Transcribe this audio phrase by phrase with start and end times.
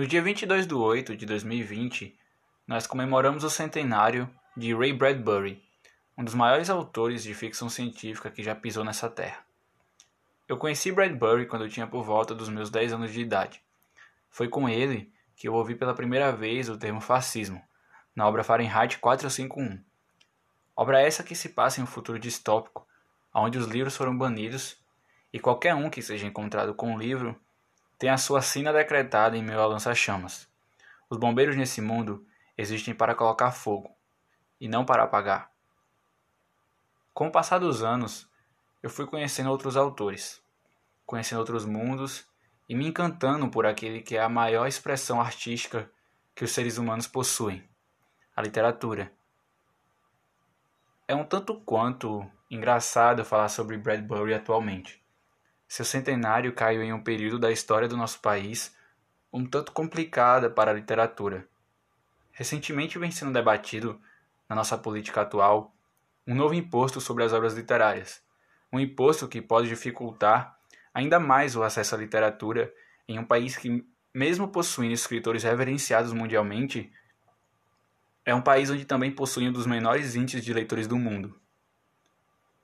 [0.00, 2.18] No dia 22 de 8 de 2020,
[2.66, 5.62] nós comemoramos o centenário de Ray Bradbury,
[6.16, 9.44] um dos maiores autores de ficção científica que já pisou nessa terra.
[10.48, 13.62] Eu conheci Bradbury quando eu tinha por volta dos meus 10 anos de idade.
[14.30, 17.62] Foi com ele que eu ouvi pela primeira vez o termo fascismo,
[18.16, 19.84] na obra Fahrenheit 451.
[20.74, 22.88] Obra essa que se passa em um futuro distópico,
[23.34, 24.78] onde os livros foram banidos
[25.30, 27.38] e qualquer um que seja encontrado com um livro
[28.00, 30.48] tem a sua sina decretada em meio a lança-chamas.
[31.10, 32.26] Os bombeiros nesse mundo
[32.56, 33.94] existem para colocar fogo,
[34.58, 35.52] e não para apagar.
[37.12, 38.26] Com o passar dos anos,
[38.82, 40.42] eu fui conhecendo outros autores,
[41.04, 42.26] conhecendo outros mundos
[42.66, 45.92] e me encantando por aquele que é a maior expressão artística
[46.34, 47.68] que os seres humanos possuem,
[48.34, 49.12] a literatura.
[51.06, 55.04] É um tanto quanto engraçado falar sobre Bradbury atualmente.
[55.70, 58.74] Seu centenário caiu em um período da história do nosso país
[59.32, 61.46] um tanto complicada para a literatura.
[62.32, 63.96] Recentemente vem sendo debatido,
[64.48, 65.72] na nossa política atual,
[66.26, 68.20] um novo imposto sobre as obras literárias.
[68.72, 70.58] Um imposto que pode dificultar
[70.92, 72.74] ainda mais o acesso à literatura
[73.06, 76.92] em um país que, mesmo possuindo escritores reverenciados mundialmente,
[78.24, 81.40] é um país onde também possui um dos menores índices de leitores do mundo.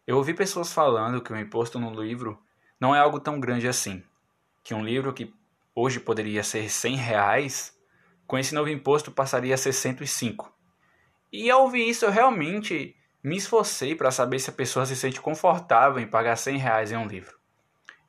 [0.05, 2.45] Eu ouvi pessoas falando que o imposto no livro
[2.81, 4.03] não é algo tão grande assim.
[4.63, 5.33] Que um livro que
[5.75, 7.79] hoje poderia ser 100 reais,
[8.27, 10.53] com esse novo imposto passaria a ser 105.
[11.33, 15.21] E ao ouvir isso, eu realmente me esforcei para saber se a pessoa se sente
[15.21, 17.37] confortável em pagar 100 reais em um livro.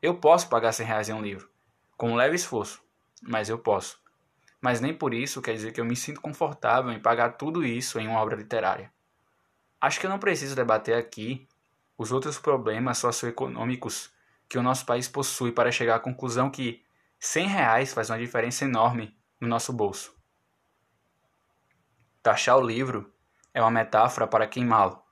[0.00, 1.50] Eu posso pagar 100 reais em um livro,
[1.96, 2.82] com um leve esforço,
[3.22, 4.00] mas eu posso.
[4.60, 7.98] Mas nem por isso quer dizer que eu me sinto confortável em pagar tudo isso
[7.98, 8.92] em uma obra literária.
[9.80, 11.46] Acho que eu não preciso debater aqui
[11.96, 14.10] os outros problemas socioeconômicos
[14.48, 16.82] que o nosso país possui para chegar à conclusão que
[17.20, 20.16] 100 reais faz uma diferença enorme no nosso bolso.
[22.22, 23.12] Taxar o livro
[23.52, 25.02] é uma metáfora para queimá-lo,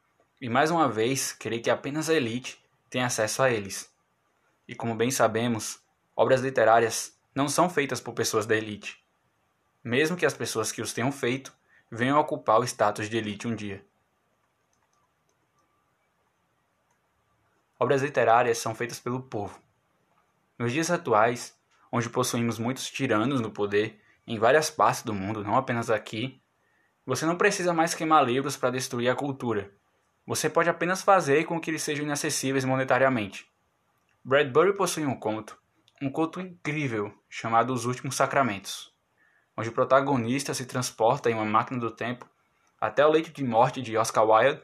[0.41, 3.93] e mais uma vez querer que apenas a elite tenha acesso a eles.
[4.69, 5.81] E como bem sabemos,
[6.15, 9.03] obras literárias não são feitas por pessoas da elite,
[9.83, 11.53] mesmo que as pessoas que os tenham feito
[11.91, 13.85] venham ocupar o status de elite um dia.
[17.79, 19.61] Obras literárias são feitas pelo povo.
[20.59, 21.55] Nos dias atuais,
[21.93, 26.41] onde possuímos muitos tiranos no poder em várias partes do mundo, não apenas aqui,
[27.05, 29.71] você não precisa mais queimar livros para destruir a cultura.
[30.27, 33.47] Você pode apenas fazer com que eles sejam inacessíveis monetariamente.
[34.25, 35.57] Bradbury possui um conto,
[36.01, 38.93] um conto incrível chamado Os Últimos Sacramentos,
[39.57, 42.29] onde o protagonista se transporta em uma máquina do tempo
[42.81, 44.63] até o leito de morte de Oscar Wilde,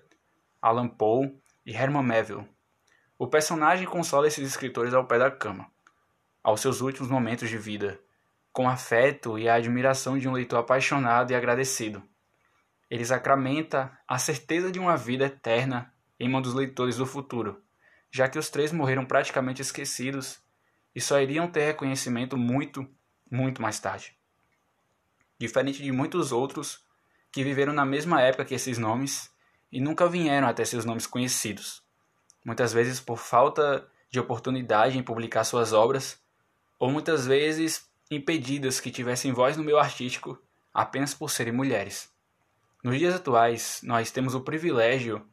[0.61, 2.49] Alan Poe e Herman Melville,
[3.19, 5.71] o personagem consola esses escritores ao pé da cama,
[6.43, 8.01] aos seus últimos momentos de vida,
[8.53, 12.03] com afeto e a admiração de um leitor apaixonado e agradecido.
[12.91, 17.63] Ele sacramenta a certeza de uma vida eterna em mão dos leitores do futuro,
[18.11, 20.43] já que os três morreram praticamente esquecidos
[20.95, 22.87] e só iriam ter reconhecimento muito,
[23.31, 24.17] muito mais tarde.
[25.39, 26.85] Diferente de muitos outros
[27.31, 29.31] que viveram na mesma época que esses nomes
[29.71, 31.83] e nunca vieram até seus nomes conhecidos
[32.45, 36.21] muitas vezes por falta de oportunidade em publicar suas obras,
[36.79, 40.39] ou muitas vezes impedidas que tivessem voz no meio artístico
[40.73, 42.11] apenas por serem mulheres.
[42.83, 45.27] Nos dias atuais, nós temos o privilégio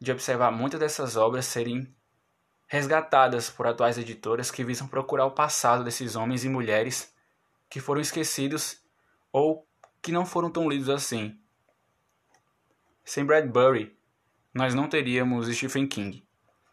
[0.00, 1.94] de observar muitas dessas obras serem
[2.66, 7.14] resgatadas por atuais editoras que visam procurar o passado desses homens e mulheres
[7.70, 8.82] que foram esquecidos
[9.32, 9.66] ou
[10.02, 11.38] que não foram tão lidos assim.
[13.04, 13.96] Sem Bradbury,
[14.52, 16.25] nós não teríamos Stephen King.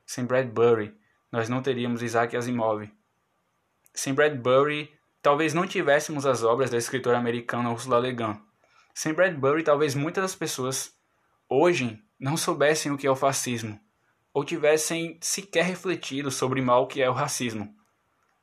[0.05, 0.95] Sem Bradbury,
[1.31, 2.89] nós não teríamos Isaac Asimov.
[3.93, 8.39] Sem Bradbury, talvez não tivéssemos as obras da escritora americana Ursula Le Guin.
[8.93, 10.93] Sem Bradbury, talvez muitas das pessoas
[11.49, 13.79] hoje não soubessem o que é o fascismo,
[14.33, 17.75] ou tivessem sequer refletido sobre o mal que é o racismo.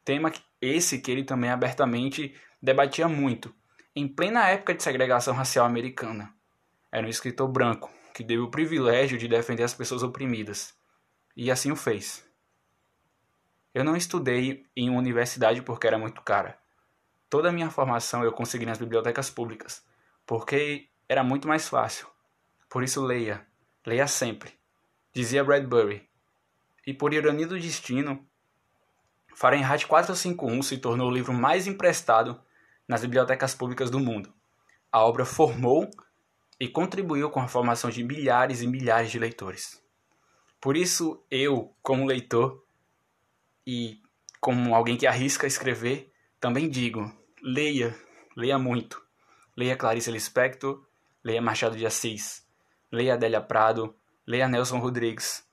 [0.05, 3.55] Tema esse que ele também abertamente debatia muito,
[3.95, 6.35] em plena época de segregação racial americana.
[6.93, 10.75] Era um escritor branco, que teve o privilégio de defender as pessoas oprimidas.
[11.37, 12.29] E assim o fez.
[13.73, 16.59] Eu não estudei em uma universidade porque era muito cara.
[17.29, 19.87] Toda a minha formação eu consegui nas bibliotecas públicas,
[20.27, 22.09] porque era muito mais fácil.
[22.69, 23.47] Por isso leia,
[23.87, 24.53] leia sempre,
[25.13, 26.09] dizia Bradbury.
[26.87, 28.29] E por ironia do destino,
[29.35, 32.41] Fahrenheit 451 se tornou o livro mais emprestado
[32.87, 34.35] nas bibliotecas públicas do mundo.
[34.91, 35.89] A obra formou
[36.59, 39.81] e contribuiu com a formação de milhares e milhares de leitores.
[40.61, 42.65] Por isso, eu, como leitor
[43.67, 44.01] e
[44.41, 47.11] como alguém que arrisca escrever, também digo:
[47.43, 47.97] leia,
[48.37, 49.03] Leia muito.
[49.57, 50.83] Leia Clarice Lispector,
[51.23, 52.47] leia Machado de Assis,
[52.91, 53.95] leia Adélia Prado,
[54.27, 55.47] leia Nelson Rodrigues.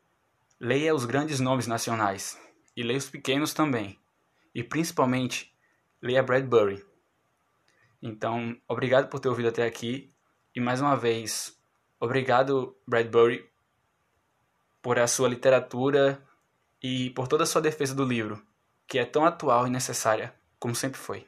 [0.59, 2.39] Leia os grandes nomes nacionais
[2.75, 3.99] e leia os pequenos também.
[4.55, 5.53] E principalmente,
[6.01, 6.83] leia Bradbury.
[8.01, 10.13] Então, obrigado por ter ouvido até aqui
[10.55, 11.59] e mais uma vez,
[11.99, 13.47] obrigado Bradbury
[14.81, 16.21] por a sua literatura
[16.81, 18.41] e por toda a sua defesa do livro,
[18.87, 21.27] que é tão atual e necessária como sempre foi.